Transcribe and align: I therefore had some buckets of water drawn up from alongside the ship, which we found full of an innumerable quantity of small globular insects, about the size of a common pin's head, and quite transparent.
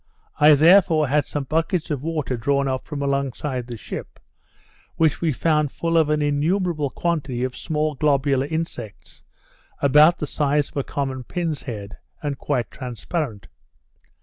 I 0.39 0.55
therefore 0.55 1.09
had 1.09 1.27
some 1.27 1.43
buckets 1.43 1.91
of 1.91 2.01
water 2.01 2.35
drawn 2.35 2.67
up 2.67 2.87
from 2.87 3.03
alongside 3.03 3.67
the 3.67 3.77
ship, 3.77 4.19
which 4.95 5.21
we 5.21 5.31
found 5.31 5.71
full 5.71 5.95
of 5.95 6.09
an 6.09 6.23
innumerable 6.23 6.89
quantity 6.89 7.43
of 7.43 7.55
small 7.55 7.93
globular 7.93 8.47
insects, 8.47 9.21
about 9.79 10.17
the 10.17 10.25
size 10.25 10.69
of 10.69 10.77
a 10.77 10.83
common 10.83 11.23
pin's 11.23 11.61
head, 11.61 11.97
and 12.23 12.39
quite 12.39 12.71
transparent. 12.71 13.45